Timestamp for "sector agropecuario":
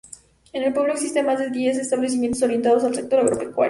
2.95-3.57